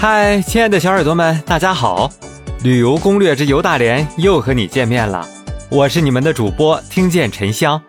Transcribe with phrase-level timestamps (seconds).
[0.00, 2.10] 嗨，亲爱的小耳朵们，大家好！
[2.62, 5.28] 旅游攻略之游大连又和你见面了，
[5.70, 7.82] 我是你们的主播听见沉香。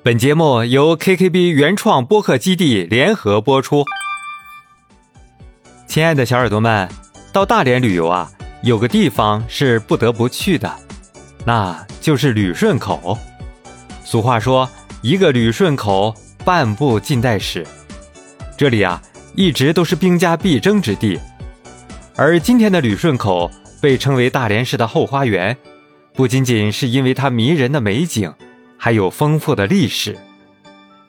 [0.00, 3.84] 本节目由 KKB 原创播客基地联合播出。
[5.88, 6.88] 亲爱的小耳朵们，
[7.32, 8.30] 到大连旅游啊，
[8.62, 10.72] 有个地方是不得不去的，
[11.44, 13.18] 那就是旅顺口。
[14.04, 14.70] 俗话说，
[15.02, 16.14] 一个旅顺口，
[16.44, 17.66] 半部近代史。
[18.56, 19.02] 这里啊。
[19.36, 21.18] 一直都是兵家必争之地，
[22.14, 23.50] 而今天的旅顺口
[23.82, 25.56] 被称为大连市的后花园，
[26.14, 28.32] 不仅仅是因为它迷人的美景，
[28.78, 30.16] 还有丰富的历史。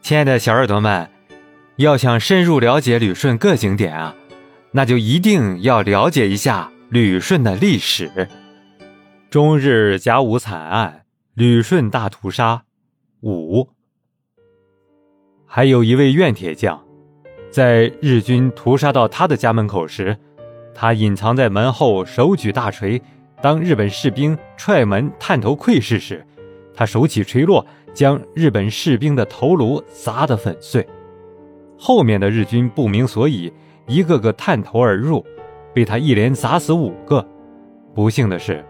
[0.00, 1.10] 亲爱的小耳朵们，
[1.76, 4.14] 要想深入了解旅顺各景点啊，
[4.72, 8.28] 那就一定要了解一下旅顺的历史。
[9.28, 11.04] 中日甲午惨案，
[11.34, 12.62] 旅顺大屠杀，
[13.20, 13.68] 五，
[15.46, 16.82] 还有一位院铁匠。
[17.54, 20.16] 在日军屠杀到他的家门口时，
[20.74, 23.00] 他隐藏在门后，手举大锤。
[23.40, 26.26] 当日本士兵踹门探头窥视时，
[26.74, 30.84] 他手起锤落，将日本士兵的头颅砸得粉碎。
[31.78, 33.52] 后面的日军不明所以，
[33.86, 35.24] 一个个探头而入，
[35.72, 37.24] 被他一连砸死五个。
[37.94, 38.64] 不幸的是，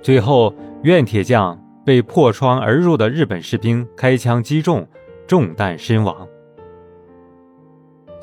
[0.00, 4.88] 最后院铁匠被破窗而入的日本士兵开枪击中，
[5.26, 6.26] 中弹身亡。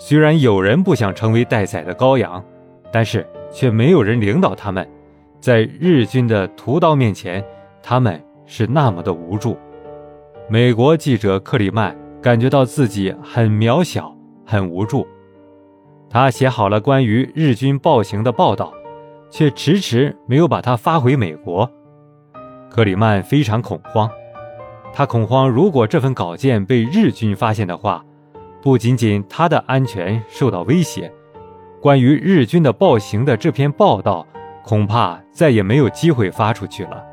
[0.03, 2.43] 虽然有人不想成为待宰的羔羊，
[2.91, 4.85] 但是却没有人领导他们。
[5.39, 7.45] 在日军的屠刀面前，
[7.83, 9.55] 他们是那么的无助。
[10.49, 14.11] 美国记者克里曼感觉到自己很渺小、
[14.43, 15.07] 很无助。
[16.09, 18.73] 他写好了关于日军暴行的报道，
[19.29, 21.69] 却迟迟没有把它发回美国。
[22.71, 24.09] 克里曼非常恐慌，
[24.91, 28.03] 他恐慌，如果这份稿件被日军发现的话。
[28.61, 31.11] 不仅仅他的安全受到威胁，
[31.81, 34.25] 关于日军的暴行的这篇报道
[34.63, 37.03] 恐怕再也没有机会发出去了。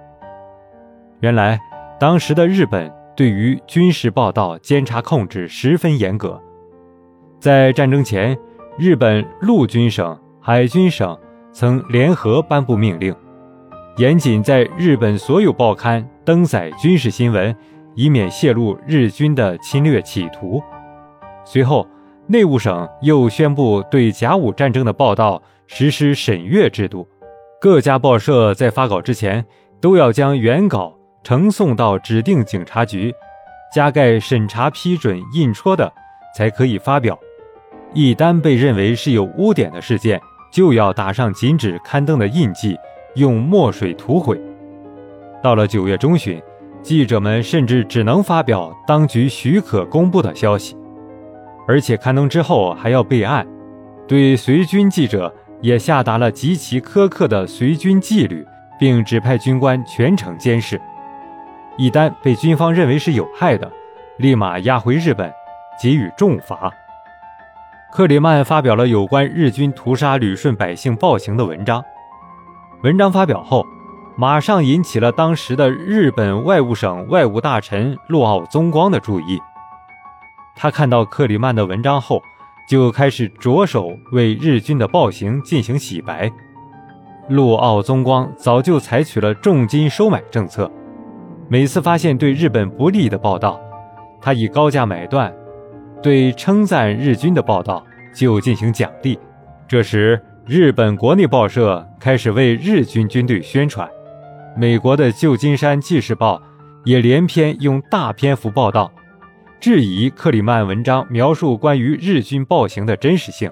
[1.20, 1.58] 原来，
[1.98, 6.40] 当时的日本对于军事报道监察控制十分严格，
[7.40, 8.38] 在战争前，
[8.76, 11.18] 日本陆军省、海军省
[11.50, 13.14] 曾联合颁布命令，
[13.96, 17.56] 严禁在日本所有报刊登载军事新闻，
[17.94, 20.62] 以免泄露日军的侵略企图。
[21.50, 21.88] 随后，
[22.26, 27.08] 内务省又宣布对甲午战争的报道实施审阅制度，
[27.58, 29.42] 各家报社在发稿之前
[29.80, 30.94] 都要将原稿
[31.24, 33.14] 呈送到指定警察局，
[33.74, 35.90] 加盖审查批准印戳的，
[36.36, 37.18] 才可以发表。
[37.94, 40.20] 一旦被认为是有污点的事件，
[40.52, 42.76] 就要打上禁止刊登的印记，
[43.14, 44.38] 用墨水涂毁。
[45.42, 46.42] 到了九月中旬，
[46.82, 50.76] 记者们甚至只能发表当局许可公布的消息。
[51.68, 53.46] 而且刊登之后还要备案，
[54.06, 58.44] 对随军记者也下达了极其苛刻的随军纪律，
[58.80, 60.80] 并指派军官全程监视。
[61.76, 63.70] 一旦被军方认为是有害的，
[64.16, 65.30] 立马押回日本，
[65.80, 66.72] 给予重罚。
[67.92, 71.84] 克里曼发表了有关日军屠杀旅顺百姓暴行的文章，
[72.82, 73.64] 文章发表后，
[74.16, 79.38] 马上引起了当时的日本外务省外务大臣陆奥宗光的注意。
[80.60, 82.20] 他看到克里曼的文章后，
[82.68, 86.28] 就开始着手为日军的暴行进行洗白。
[87.28, 90.68] 陆奥宗光早就采取了重金收买政策，
[91.48, 93.60] 每次发现对日本不利的报道，
[94.20, 95.30] 他以高价买断；
[96.02, 99.16] 对称赞日军的报道就进行奖励。
[99.68, 103.88] 这时，日本国内报社开始为日军军队宣传，
[104.56, 106.42] 美国的旧金山纪事报
[106.84, 108.90] 也连篇用大篇幅报道。
[109.60, 113.50] 质疑克里曼文章描述关于日军暴行的真实性，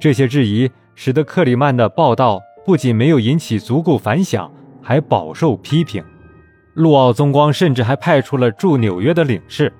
[0.00, 4.52] 这些质疑使得克里曼的报道不仅没有引起足够反响，
[4.82, 6.04] 还饱受批评。
[6.74, 9.72] 陆奥宗光甚至还派出了驻纽约的领事，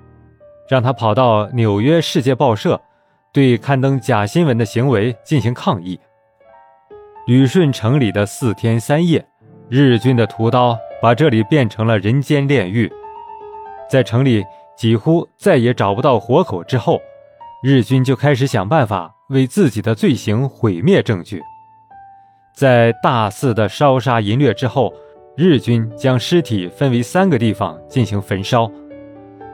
[0.69, 2.79] 让他跑到纽约世界报社，
[3.33, 5.99] 对刊登假新闻的行为进行抗议。
[7.25, 9.27] 旅顺城里的四天三夜，
[9.67, 12.89] 日军的屠刀把这里变成了人间炼狱，
[13.89, 14.41] 在城里。
[14.77, 17.01] 几乎再也找不到活口之后，
[17.63, 21.41] 日军就开始想办法为自己的罪行毁灭证据。
[22.53, 24.93] 在大肆的烧杀淫掠之后，
[25.35, 28.69] 日军将尸体分为三个地方进行焚烧。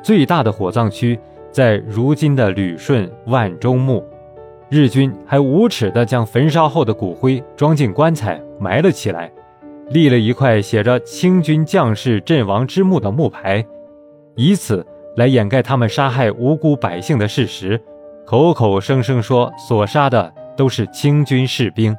[0.02, 1.18] 最大的火葬区
[1.52, 4.04] 在如今的旅顺万州墓，
[4.70, 9.32] 日军还无耻地将焚烧后的骨灰装进棺材埋了起来，
[9.90, 13.66] 立了一块写着“清军将士阵亡之墓”的木牌，
[14.36, 14.86] 以此。
[15.16, 17.80] 来掩盖他们杀害无辜百姓的事实，
[18.26, 21.96] 口口声声说所杀的都是清军士兵。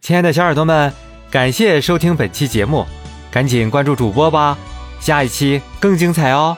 [0.00, 0.92] 亲爱的小耳朵们，
[1.30, 2.84] 感谢收听本期节目，
[3.30, 4.58] 赶紧关注主播吧，
[5.00, 6.56] 下一期更精彩哦！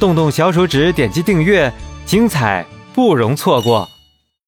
[0.00, 1.70] 动动小手指点击订阅，
[2.06, 2.64] 精彩
[2.94, 3.86] 不容错过。